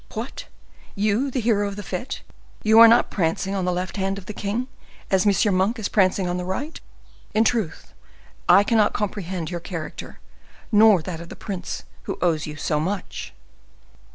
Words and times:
What! 0.15 0.45
you, 0.95 1.29
the 1.29 1.39
hero 1.39 1.67
of 1.67 1.75
the 1.75 1.83
fete, 1.83 2.23
you 2.63 2.79
are 2.79 2.87
not 2.87 3.11
prancing 3.11 3.53
on 3.53 3.65
the 3.65 3.71
left 3.71 3.97
hand 3.97 4.17
of 4.17 4.25
the 4.25 4.33
king, 4.33 4.67
as 5.11 5.27
M. 5.27 5.53
Monk 5.53 5.77
is 5.77 5.89
prancing 5.89 6.27
on 6.27 6.37
the 6.37 6.43
right? 6.43 6.81
In 7.35 7.43
truth, 7.43 7.93
I 8.49 8.63
cannot 8.63 8.93
comprehend 8.93 9.51
your 9.51 9.59
character, 9.59 10.17
nor 10.71 11.03
that 11.03 11.21
of 11.21 11.29
the 11.29 11.35
prince 11.35 11.83
who 12.05 12.17
owes 12.19 12.47
you 12.47 12.55
so 12.55 12.79
much!" 12.79 13.31